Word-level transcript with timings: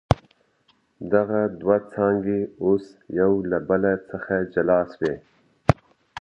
دغه 1.13 1.39
دوه 1.61 1.77
څانګي 1.91 2.41
اوس 2.65 2.85
يو 3.19 3.31
له 3.49 3.57
بل 3.69 3.83
څخه 4.09 4.35
جلا 4.53 4.79
سوې. 4.93 5.13